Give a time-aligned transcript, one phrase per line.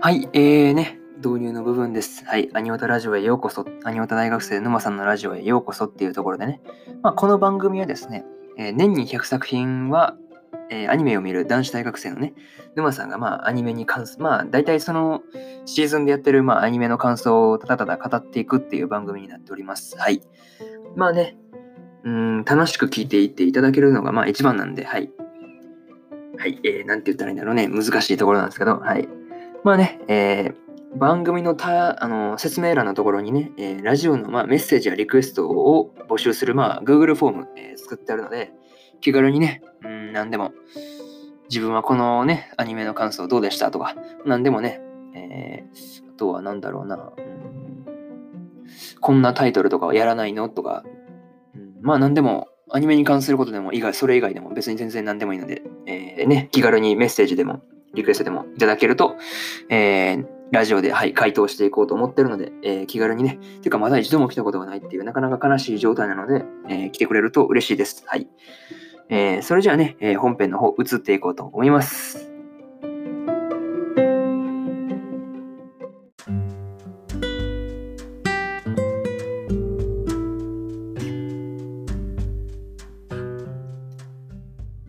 [0.00, 2.24] はい、えーね、導入の部分です。
[2.24, 6.60] はい、アニオタラジオへようこそ、アニオタ大学生沼さんのラジオへようこそっていうところでね、
[7.02, 8.24] まあ、この番組はですね、
[8.58, 10.16] えー、年に100作品は、
[10.68, 12.34] えー、アニメを見る男子大学生のね、
[12.74, 15.22] 沼さんがまあアニメに関する、まあ大体その
[15.64, 19.96] シーズンでやってるまあアニメの感想をただただ語っていくっていう番組になっております。
[19.96, 20.22] はい。
[20.96, 21.36] まあね、
[22.04, 25.10] うん、楽しく聞いていっていただけるのがまあ一番なんで、はい。
[26.38, 29.08] はい、えー、なんて言ったらいいんだろうね、難しいところなんですけど、はい。
[29.64, 38.52] まあね、えー、番組のたあの説明欄のところにね、えー、ラジオの、まあ、メッセージやリクエストを募集する、まあ、Google フォーム、えー、作ってあるので、
[39.00, 40.52] 気軽にね、うん、何でも、
[41.48, 43.94] 自分はこのね、アニメの感想どうでしたとか、
[44.24, 44.80] 何でもね、
[45.14, 47.84] えー、あとは何だろうな、うん、
[49.00, 50.84] こんなタイトルとかはやらないのとか、
[51.82, 59.16] まあ何でも、アニメに関することでも、以外、それ以外でも別に全然何でもいいので、えー、ね、気軽にメッセージでもリクエストでもいただけると、
[59.68, 68.04] えー、ラジオで、はい、回答していこうと思ってるので、えー、気軽にね、てかまだ一度も来たことがないっていう、なかなか悲しい状態なので、えー、来てくれると嬉しいです。
[68.06, 68.28] はい。
[69.08, 72.21] えー、それじゃあね、え、本編の方移っていこうと思います。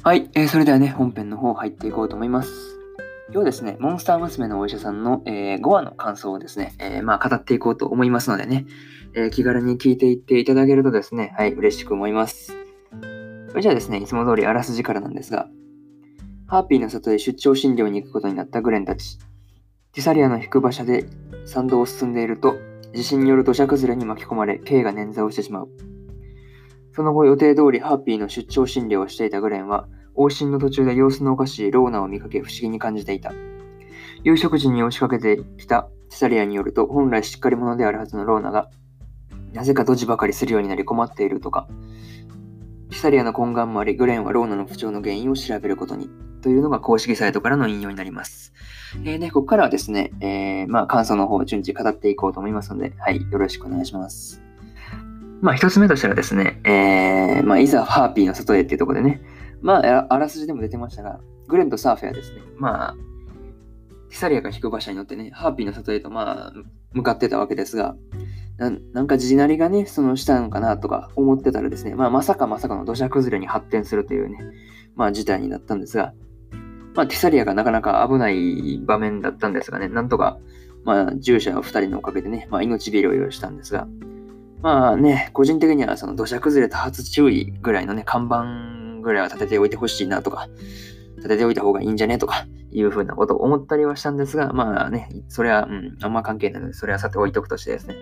[0.06, 2.52] はい、えー、それではね、本編の方入っていこうと思います。
[3.32, 8.66] 今日ですね、モンスター娘のお医者さんの、えー、5話の感想をですね、えー、まあ語っていこうと思いますのでね、
[9.16, 12.52] えー、気軽に聞いていっていただけるとですね、はい、嬉しく思います。
[13.48, 15.48] それじゃあですね、いつも通りあらすじからなんですが、
[16.48, 19.20] ハーピーの里へ出張診療に行くことになったグレンたち。
[19.94, 21.06] ティサリアの引く馬車で
[21.46, 22.58] 山道を進んでいると、
[22.94, 25.93] 地震による土砂崩れに巻き込まれ、K が捻挫をしてしまう。
[26.96, 33.34] その後予定通りハーピーの出張診療をしていたグレンは、往診の途中で様子のおかしいローナを見かけ不思議に感じていた。
[34.24, 38.70] 夕食時に押しかけてきたテサリアによると、本来しっかり者であるはずのローナが、
[39.54, 41.68] なぜかドジばかりするようになり困っているとか、
[42.92, 46.12] テサリアの懇願もあり、グレンはローナの不調の原因を調べることに、
[46.44, 48.54] というのが公式サイトからの引用になります。
[49.04, 54.43] えー、ね、ここからはですね、えー、まあ、感想の方を順次語っていこうと思いますので、はい、よろしくお願いします。
[55.44, 59.22] まあ、一つ目としてはですね、えー、まあ、いざハーピーの里へっていうところでね、
[59.62, 62.42] まあ、あらすじでも出てましたが、グレンとサーフェですね。
[62.56, 62.94] まあ、
[64.10, 66.54] ティサリアが引く馬車に乗ってね、ハーピーの里へと、まあ、
[66.94, 67.98] 向かってたわけですが、
[68.58, 74.38] ななんか地鳴りがね、そのしたのかなとか思ってたらですね、まあ、まさかまさかの土砂崩れに発展するというね、
[74.96, 76.14] まあ、事態になったんですが、
[76.96, 80.38] まあ、ティサリアがなかなか危ない場面だったんですがね、なんとか、
[80.86, 83.90] まあ、従者2人のおかげでね、まあ、命拾いをしたんですが、
[84.64, 90.48] まあね、個人的にはその土砂崩れ多発注意ぐらいのね、看板ぐらいは立てておいてほしいなとか、
[91.18, 97.96] 立てておいた方がいいんじゃねとか、いうふうなことを思ったりはしたんですが、まあね、それは、うん、あんま関係ないので、それはさて置いとくとしてですね。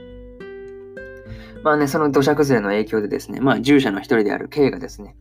[1.63, 5.16] まあね、その土砂崩れの影響でですね、まあ従者の一人である K がですね、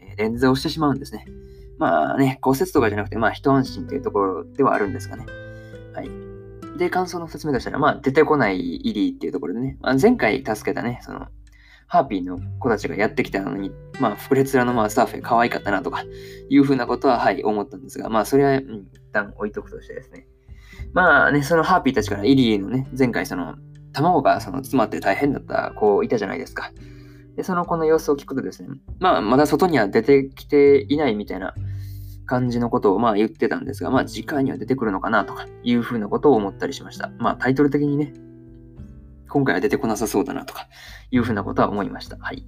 [0.00, 1.26] えー、捻挫をしてしまうんですね。
[1.78, 5.26] まあね、骨折とかじゃなくて、まあ一安心というところではあるんですがね。
[5.94, 6.27] はい。
[6.78, 11.26] で、感想の説明としたら、まあ出てこないイリーっていうところでね、まあ、前回助けたね、その
[11.88, 16.04] ハーピーの子たちがやってきたのに、まあ、フレツラのまあスタッフェ可愛かったなとか、
[16.48, 20.26] いうふうなことは、はい、思ったんですが、まあ、それは、うん、一旦置いとくとしてですね。
[20.92, 23.56] まあね、そのハーピーたちからイリーのね、前回その、
[23.92, 26.70] 卵がその詰まって大変だった子いたじゃないですか。
[27.36, 28.68] で、その子の様子を聞くとですね、
[28.98, 31.54] まあ、まだ外には出てきていないみたいな
[32.28, 37.10] 感じのことをまあ言ってたんですが、まあ次回には出てくるのかなとかいうふうなことを思ったりしました。
[37.18, 38.12] まあタイトル的にね、
[39.28, 40.68] 今回は出てこなさそうだなとか
[41.10, 42.16] いうふうなことは思いました。
[42.18, 42.44] はい。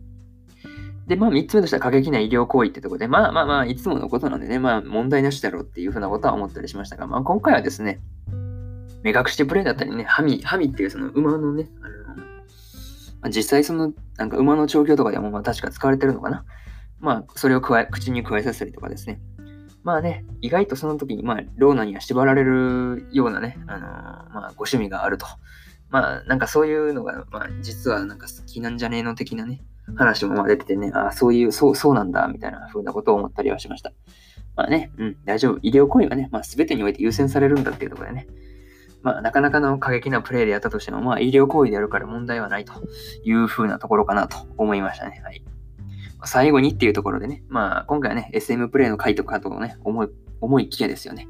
[1.06, 8.00] で、まあ、3つ目としては過激な医療行為ってとこで、まあまあまあ、いつものことなんでね、まあ、問題なしだろうっていうふうなことは思ったりしましたが、まあ、今回はですね、
[9.02, 12.24] 目隠しプレイだったりね、ハミ、ハミっていうその馬のね、あの、ま
[13.22, 16.44] あ、実際その、なんか馬の調教とかでもまあ確か使われてるのかな。
[17.00, 19.20] まあ、それを加え、口に加えさせたりとかですね。
[19.82, 25.26] まあね、意外とその時に、まあ、ローナには縛られるようなね、あのー、まあ、ご趣味があると
[25.90, 29.60] まあ、なんかそういうのが、まあ、実はなんか好きなんじゃねえの的なね、
[29.96, 33.92] 話も出ててね、ああ、そういう、そう、そうなんだ、みたいな風なことを思ったりはしました。
[34.56, 35.58] まあね、うん、大丈夫。
[35.62, 38.28] 医療行為はね、まあ、全てにおいて優先されるんだっていうところでね、
[39.02, 42.72] まあ、なかなかの過激なプレイでやったとしても、まあ、医療行為であるから問題はないと
[43.24, 45.20] いう風なところかなと思いましたね。
[45.24, 45.42] はい。
[46.24, 50.08] 最後にっていうところでね、まあ、今回はね、SM プレイの回とかとね、思い、
[50.40, 51.28] 思いきやですよね。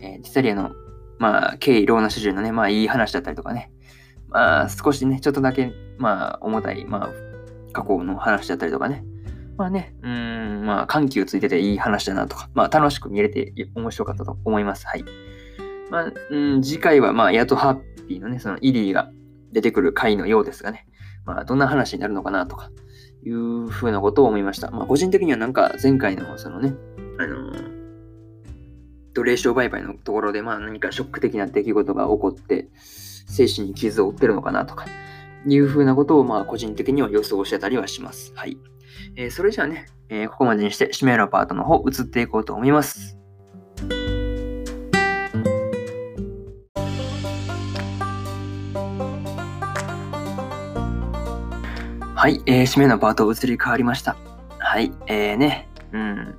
[0.00, 0.72] えー、ティサリアの、
[1.18, 3.72] まあ、経緯、ローナ主従のね、まあ、いい話だったりとかね、
[4.28, 7.10] まあ、少しね、ちょっとだけ、まあ、重たい、まあ、
[7.72, 9.04] 過去の話だったりとかね、
[9.60, 14.86] まあね、うん、まあ緩急ついてていい話だなとか、まあ楽しく見れて面白かったと思います。
[14.86, 15.04] はい。
[15.90, 19.10] まあ、うん、次回はまあ、やっとハッピーのね、そのイリーが
[19.52, 20.86] 出てくる回のようですがね、
[21.26, 22.70] まあ、どんな話になるのかなとか、
[23.22, 24.70] いうふうなことを思いました。
[24.70, 26.74] まあ、個人的にはなんか前回のそのね、
[27.18, 27.70] あのー、
[29.14, 34.86] 奴隷商売買のところで、まあ何かショック的な出来事が起こって、精神に傷を負ってるのかなとか、
[35.46, 38.32] いうふうなことを、まあ個人的には予想してたりはします。
[38.34, 38.56] はい。
[39.16, 43.19] えー、それじゃあね、えー、ここまでにして締めのパートの方移っていこうと思います。
[52.20, 54.14] はい、えー、締めのパート移り変わりました。
[54.58, 56.34] はい、えーね、うん。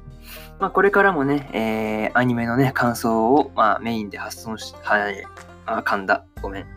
[0.60, 5.26] まあ、これからもね、えー、アニメのね、感想を、まあ、メインで発送し、はい、
[5.66, 6.24] あ、噛んだ。
[6.40, 6.68] ごめん。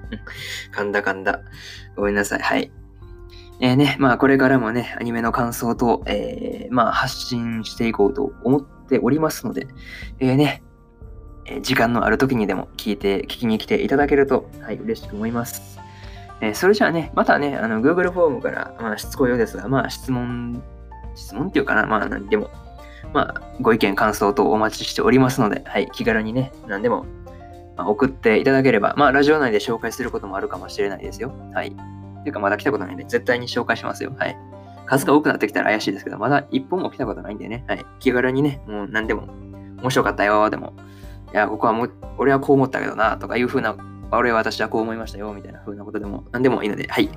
[0.74, 1.42] 噛んだ噛んだ。
[1.94, 2.38] ごめんなさい。
[2.40, 2.72] はい。
[3.60, 9.68] えー、ね、まあ、これからもね、アニメの感想と、えー、まあ、発信していこうと思っておりますので、
[10.20, 10.62] えー、ね、
[11.44, 15.78] え時間のある時にでも聞いて、聞きに来ていただけると、はい、嬉しく思います。
[16.40, 20.62] えー、それじゃあね、またね、あの、Google フォームから、まあ、しつこいようですが、まあ、質問、
[21.14, 22.50] 質問っていうかな、まあ、何でも、
[23.12, 27.06] まあ、ご意見、感想等お待ちしておりますので、はい、気軽にね、何でも、
[27.76, 31.32] まあ、送っていただければ、まあ、ラジオ内で紹介することもあるかもしれないですよ。
[31.54, 31.74] はい。
[32.28, 34.12] ていうか、まだ来たことないんで、絶対に紹介しますよ。
[34.16, 34.36] はい。
[34.86, 37.84] 数が多くなってきたら怪しいですけど、まだ一本も来たことないんでね、はい。
[37.98, 39.28] 気軽にね、もう何でも、
[39.80, 40.74] 面白かったよ、でも、
[41.32, 43.76] いや、ここはもう、俺はこう思ったけどな、とかいう風な
[44.12, 47.10] 俺は私はこう思いましたよ、みたいな風なことでも何でもいいので、はい。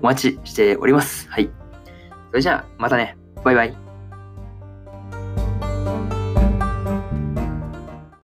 [0.00, 1.28] お待ちしております。
[1.30, 1.50] はい。
[2.30, 3.16] それじゃあ、またね。
[3.44, 3.91] バイバイ。